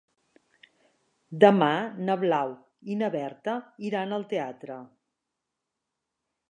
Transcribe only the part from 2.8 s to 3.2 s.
i na